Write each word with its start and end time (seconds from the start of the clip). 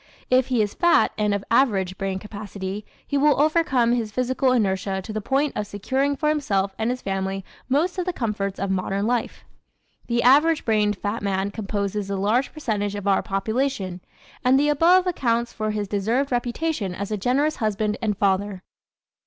If 0.31 0.47
he 0.47 0.63
is 0.63 0.73
fat 0.73 1.11
and 1.15 1.31
of 1.31 1.43
average 1.51 1.95
brain 1.95 2.17
capacity 2.17 2.83
he 3.05 3.19
will 3.19 3.39
overcome 3.39 3.91
his 3.91 4.11
physical 4.11 4.51
inertia 4.51 4.99
to 4.99 5.13
the 5.13 5.21
point 5.21 5.53
of 5.55 5.67
securing 5.67 6.15
for 6.15 6.29
himself 6.29 6.73
and 6.79 6.89
his 6.89 7.03
family 7.03 7.45
most 7.69 7.99
of 7.99 8.07
the 8.07 8.11
comforts 8.11 8.57
of 8.59 8.71
modern 8.71 9.05
life. 9.05 9.45
The 10.07 10.23
average 10.23 10.65
brained 10.65 10.97
fat 10.97 11.21
man 11.21 11.51
composes 11.51 12.09
a 12.09 12.17
large 12.17 12.51
percentage 12.51 12.95
of 12.95 13.07
our 13.07 13.21
population 13.21 14.01
and 14.43 14.59
the 14.59 14.69
above 14.69 15.05
accounts 15.05 15.53
for 15.53 15.69
his 15.69 15.87
deserved 15.87 16.31
reputation 16.31 16.95
as 16.95 17.11
a 17.11 17.15
generous 17.17 17.57
husband 17.57 17.95
and 18.01 18.17
father. 18.17 18.63